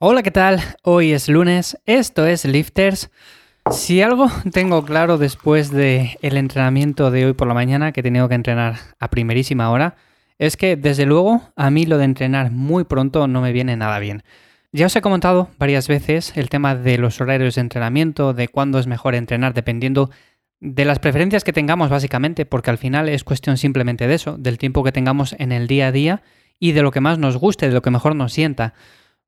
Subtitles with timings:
[0.00, 0.60] Hola, ¿qué tal?
[0.84, 3.10] Hoy es lunes, esto es Lifters.
[3.72, 8.02] Si algo tengo claro después del el entrenamiento de hoy por la mañana, que he
[8.04, 9.96] tenido que entrenar a primerísima hora,
[10.38, 13.98] es que desde luego a mí lo de entrenar muy pronto no me viene nada
[13.98, 14.22] bien.
[14.70, 18.78] Ya os he comentado varias veces el tema de los horarios de entrenamiento, de cuándo
[18.78, 20.10] es mejor entrenar dependiendo
[20.60, 24.58] de las preferencias que tengamos básicamente, porque al final es cuestión simplemente de eso, del
[24.58, 26.22] tiempo que tengamos en el día a día
[26.60, 28.74] y de lo que más nos guste, de lo que mejor nos sienta.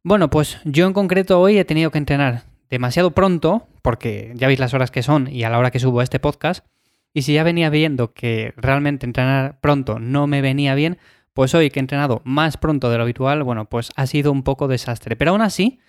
[0.03, 4.59] Bueno, pues yo en concreto hoy he tenido que entrenar demasiado pronto, porque ya veis
[4.59, 6.65] las horas que son y a la hora que subo este podcast,
[7.13, 10.97] y si ya venía viendo que realmente entrenar pronto no me venía bien,
[11.35, 14.43] pues hoy que he entrenado más pronto de lo habitual, bueno, pues ha sido un
[14.43, 15.17] poco desastre.
[15.17, 15.81] Pero aún así,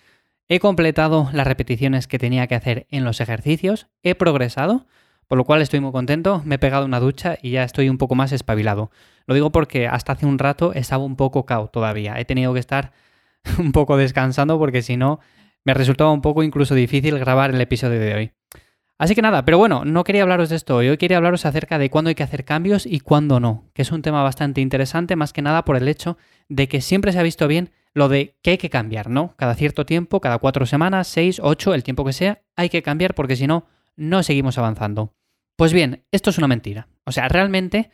[0.46, 4.86] he completado las repeticiones que tenía que hacer en los ejercicios, he progresado,
[5.26, 7.96] por lo cual estoy muy contento, me he pegado una ducha y ya estoy un
[7.96, 8.90] poco más espabilado.
[9.26, 12.60] Lo digo porque hasta hace un rato estaba un poco cao todavía, he tenido que
[12.60, 12.92] estar
[13.58, 15.20] un poco descansando porque si no
[15.64, 18.32] me resultaba un poco incluso difícil grabar el episodio de hoy.
[18.98, 21.90] Así que nada, pero bueno, no quería hablaros de esto hoy, quería hablaros acerca de
[21.90, 25.32] cuándo hay que hacer cambios y cuándo no, que es un tema bastante interesante más
[25.32, 28.52] que nada por el hecho de que siempre se ha visto bien lo de que
[28.52, 29.34] hay que cambiar, ¿no?
[29.36, 33.14] Cada cierto tiempo, cada cuatro semanas, seis, ocho, el tiempo que sea, hay que cambiar
[33.14, 33.66] porque si no,
[33.96, 35.14] no seguimos avanzando.
[35.56, 36.88] Pues bien, esto es una mentira.
[37.04, 37.90] O sea, realmente,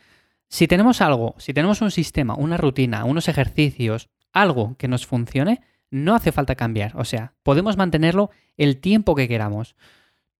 [0.47, 5.61] si tenemos algo, si tenemos un sistema, una rutina, unos ejercicios, algo que nos funcione,
[5.91, 6.93] no hace falta cambiar.
[6.95, 9.75] O sea, podemos mantenerlo el tiempo que queramos.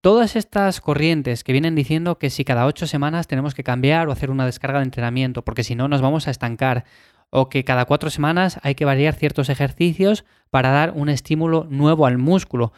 [0.02, 4.12] Todas estas corrientes que vienen diciendo que si cada ocho semanas tenemos que cambiar o
[4.12, 6.86] hacer una descarga de entrenamiento, porque si no nos vamos a estancar,
[7.32, 12.06] o que cada cuatro semanas hay que variar ciertos ejercicios para dar un estímulo nuevo
[12.06, 12.73] al músculo.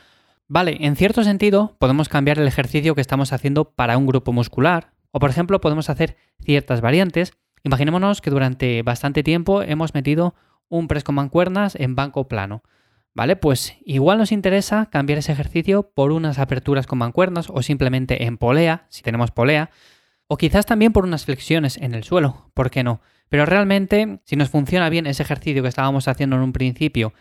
[0.48, 4.92] Vale, en cierto sentido podemos cambiar el ejercicio que estamos haciendo para un grupo muscular,
[5.12, 7.34] o por ejemplo podemos hacer ciertas variantes.
[7.64, 10.36] Imaginémonos que durante bastante tiempo hemos metido
[10.72, 12.64] un press con mancuernas en banco plano.
[13.14, 13.36] ¿Vale?
[13.36, 18.38] Pues igual nos interesa cambiar ese ejercicio por unas aperturas con mancuernas o simplemente en
[18.38, 19.70] polea, si tenemos polea,
[20.28, 23.02] o quizás también por unas flexiones en el suelo, ¿por qué no?
[23.28, 27.14] Pero realmente, si nos funciona bien ese ejercicio que estábamos haciendo en un principio,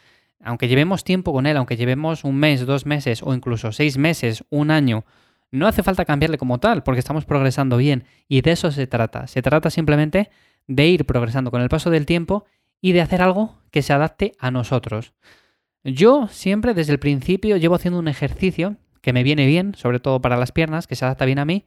[0.43, 4.45] aunque llevemos tiempo con él, aunque llevemos un mes, dos meses o incluso seis meses,
[4.49, 5.05] un año,
[5.51, 9.27] no hace falta cambiarle como tal, porque estamos progresando bien y de eso se trata.
[9.27, 10.31] Se trata simplemente
[10.69, 12.45] de ir progresando con el paso del tiempo
[12.81, 15.13] y de hacer algo que se adapte a nosotros.
[15.85, 20.21] Yo siempre desde el principio llevo haciendo un ejercicio que me viene bien, sobre todo
[20.21, 21.67] para las piernas, que se adapta bien a mí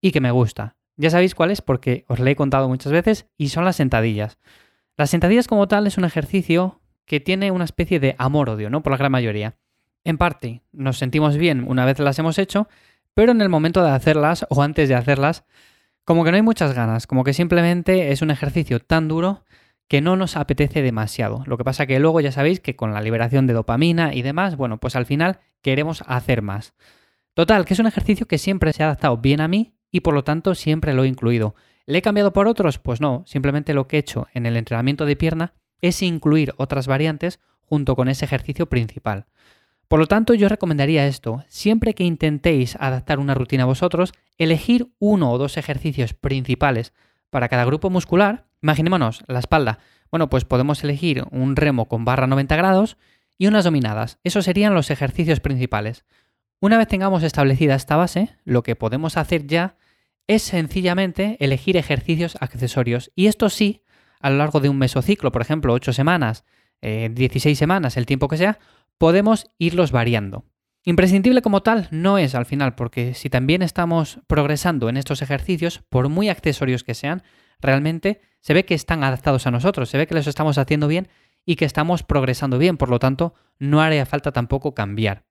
[0.00, 0.76] y que me gusta.
[0.96, 4.38] Ya sabéis cuál es porque os lo he contado muchas veces y son las sentadillas.
[4.96, 8.82] Las sentadillas como tal es un ejercicio que tiene una especie de amor-odio, ¿no?
[8.82, 9.56] Por la gran mayoría.
[10.04, 12.68] En parte, nos sentimos bien una vez las hemos hecho,
[13.14, 15.44] pero en el momento de hacerlas o antes de hacerlas,
[16.04, 19.44] como que no hay muchas ganas, como que simplemente es un ejercicio tan duro
[19.90, 21.42] que no nos apetece demasiado.
[21.46, 24.56] Lo que pasa que luego ya sabéis que con la liberación de dopamina y demás,
[24.56, 26.74] bueno, pues al final queremos hacer más.
[27.34, 30.14] Total, que es un ejercicio que siempre se ha adaptado bien a mí y por
[30.14, 31.56] lo tanto siempre lo he incluido.
[31.86, 32.78] ¿Le he cambiado por otros?
[32.78, 36.86] Pues no, simplemente lo que he hecho en el entrenamiento de pierna es incluir otras
[36.86, 39.26] variantes junto con ese ejercicio principal.
[39.88, 44.92] Por lo tanto, yo recomendaría esto, siempre que intentéis adaptar una rutina a vosotros, elegir
[45.00, 46.92] uno o dos ejercicios principales
[47.28, 49.78] para cada grupo muscular Imaginémonos la espalda.
[50.10, 52.96] Bueno, pues podemos elegir un remo con barra 90 grados
[53.38, 54.18] y unas dominadas.
[54.24, 56.04] Esos serían los ejercicios principales.
[56.60, 59.76] Una vez tengamos establecida esta base, lo que podemos hacer ya
[60.26, 63.10] es sencillamente elegir ejercicios accesorios.
[63.16, 63.82] Y esto sí,
[64.20, 66.44] a lo largo de un mesociclo, por ejemplo, 8 semanas,
[66.82, 68.58] 16 eh, semanas, el tiempo que sea,
[68.98, 70.44] podemos irlos variando.
[70.84, 75.82] Imprescindible como tal no es al final, porque si también estamos progresando en estos ejercicios,
[75.88, 77.22] por muy accesorios que sean,
[77.60, 81.08] realmente se ve que están adaptados a nosotros, se ve que los estamos haciendo bien
[81.44, 85.24] y que estamos progresando bien, por lo tanto no haría falta tampoco cambiar.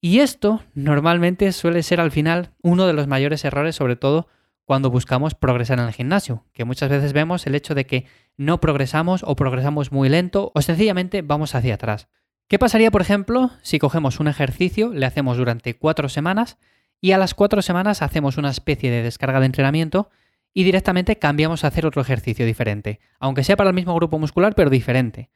[0.00, 4.28] Y esto normalmente suele ser al final uno de los mayores errores, sobre todo
[4.64, 8.06] cuando buscamos progresar en el gimnasio, que muchas veces vemos el hecho de que
[8.36, 12.08] no progresamos o progresamos muy lento o sencillamente vamos hacia atrás.
[12.48, 16.56] ¿Qué pasaría, por ejemplo, si cogemos un ejercicio, le hacemos durante cuatro semanas
[17.00, 20.10] y a las cuatro semanas hacemos una especie de descarga de entrenamiento
[20.52, 24.54] y directamente cambiamos a hacer otro ejercicio diferente, aunque sea para el mismo grupo muscular,
[24.54, 25.30] pero diferente.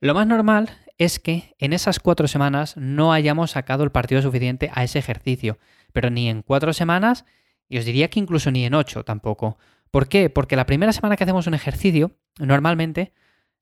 [0.00, 4.70] Lo más normal es que en esas cuatro semanas no hayamos sacado el partido suficiente
[4.74, 5.58] a ese ejercicio,
[5.92, 7.24] pero ni en cuatro semanas,
[7.68, 9.58] y os diría que incluso ni en ocho tampoco.
[9.90, 10.30] ¿Por qué?
[10.30, 13.12] Porque la primera semana que hacemos un ejercicio, normalmente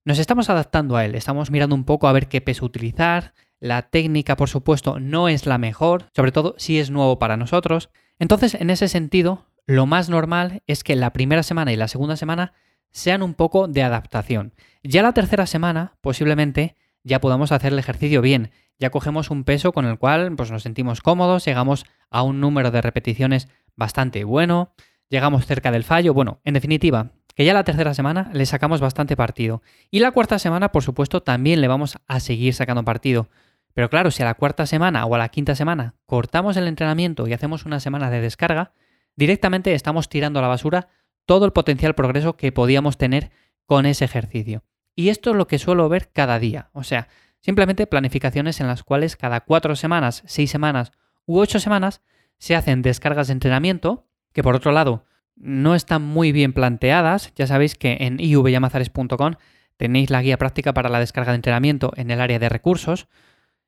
[0.04, 3.82] nos estamos adaptando a él, estamos mirando un poco a ver qué peso utilizar, la
[3.82, 7.90] técnica, por supuesto, no es la mejor, sobre todo si es nuevo para nosotros.
[8.18, 12.16] Entonces, en ese sentido, lo más normal es que la primera semana y la segunda
[12.16, 12.54] semana
[12.90, 14.54] sean un poco de adaptación.
[14.82, 16.74] Ya la tercera semana, posiblemente,
[17.04, 20.62] ya podamos hacer el ejercicio bien, ya cogemos un peso con el cual pues, nos
[20.62, 24.72] sentimos cómodos, llegamos a un número de repeticiones bastante bueno,
[25.10, 26.14] llegamos cerca del fallo.
[26.14, 29.60] Bueno, en definitiva, que ya la tercera semana le sacamos bastante partido.
[29.90, 33.28] Y la cuarta semana, por supuesto, también le vamos a seguir sacando partido.
[33.74, 37.28] Pero claro, si a la cuarta semana o a la quinta semana cortamos el entrenamiento
[37.28, 38.72] y hacemos una semana de descarga,
[39.18, 40.88] directamente estamos tirando a la basura
[41.26, 43.32] todo el potencial progreso que podíamos tener
[43.66, 44.62] con ese ejercicio.
[44.94, 46.70] Y esto es lo que suelo ver cada día.
[46.72, 47.08] O sea,
[47.40, 50.92] simplemente planificaciones en las cuales cada cuatro semanas, seis semanas
[51.26, 52.00] u ocho semanas
[52.38, 55.04] se hacen descargas de entrenamiento, que por otro lado
[55.34, 57.32] no están muy bien planteadas.
[57.34, 59.34] Ya sabéis que en ivyamazares.com
[59.76, 63.08] tenéis la guía práctica para la descarga de entrenamiento en el área de recursos.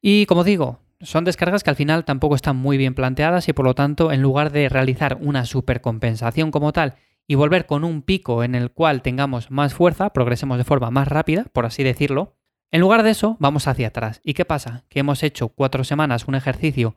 [0.00, 3.64] Y como digo, son descargas que al final tampoco están muy bien planteadas y por
[3.64, 6.94] lo tanto, en lugar de realizar una supercompensación como tal
[7.26, 11.08] y volver con un pico en el cual tengamos más fuerza, progresemos de forma más
[11.08, 12.34] rápida, por así decirlo,
[12.70, 14.20] en lugar de eso, vamos hacia atrás.
[14.24, 14.84] ¿Y qué pasa?
[14.88, 16.96] Que hemos hecho cuatro semanas un ejercicio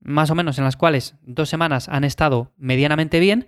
[0.00, 3.46] más o menos en las cuales dos semanas han estado medianamente bien,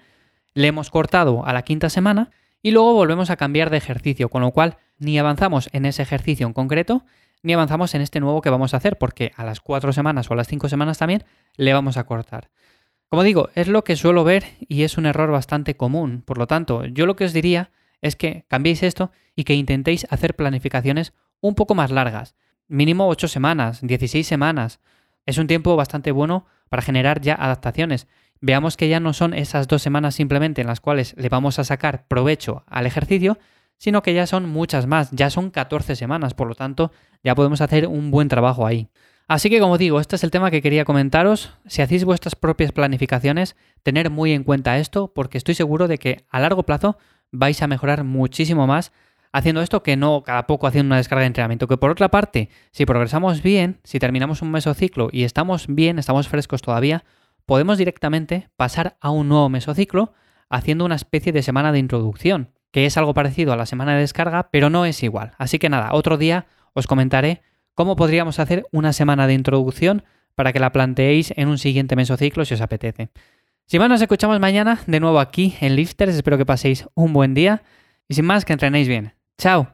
[0.55, 2.31] le hemos cortado a la quinta semana
[2.62, 6.47] y luego volvemos a cambiar de ejercicio, con lo cual ni avanzamos en ese ejercicio
[6.47, 7.05] en concreto,
[7.44, 10.32] ni avanzamos en este nuevo que vamos a hacer, porque a las cuatro semanas o
[10.32, 11.25] a las cinco semanas también
[11.56, 12.50] le vamos a cortar.
[13.08, 16.23] Como digo, es lo que suelo ver y es un error bastante común.
[16.26, 17.70] Por lo tanto, yo lo que os diría
[18.00, 22.35] es que cambiéis esto y que intentéis hacer planificaciones un poco más largas.
[22.67, 24.81] Mínimo 8 semanas, 16 semanas.
[25.26, 28.08] Es un tiempo bastante bueno para generar ya adaptaciones
[28.44, 31.64] veamos que ya no son esas dos semanas simplemente en las cuales le vamos a
[31.64, 33.38] sacar provecho al ejercicio,
[33.79, 36.93] sino que ya son muchas más, ya son 14 semanas, por lo tanto
[37.23, 38.88] ya podemos hacer un buen trabajo ahí.
[39.26, 41.55] Así que como digo, este es el tema que quería comentaros.
[41.67, 46.26] Si hacéis vuestras propias planificaciones, tener muy en cuenta esto porque estoy seguro de que
[46.29, 46.99] a largo plazo
[47.32, 48.93] vais a mejorar muchísimo más
[49.32, 51.67] haciendo esto que no cada poco haciendo una descarga de entrenamiento.
[51.67, 56.29] Que por otra parte, si progresamos bien, si terminamos un mesociclo y estamos bien, estamos
[56.29, 57.05] frescos todavía,
[57.44, 60.12] podemos directamente pasar a un nuevo mesociclo
[60.49, 64.00] haciendo una especie de semana de introducción, que es algo parecido a la semana de
[64.00, 65.31] descarga, pero no es igual.
[65.38, 67.41] Así que nada, otro día os comentaré
[67.75, 70.03] cómo podríamos hacer una semana de introducción
[70.35, 73.11] para que la planteéis en un siguiente mesociclo si os apetece.
[73.67, 76.17] Sin más, nos escuchamos mañana de nuevo aquí en Lifters.
[76.17, 77.62] Espero que paséis un buen día
[78.09, 79.15] y sin más, que entrenéis bien.
[79.38, 79.74] ¡Chao!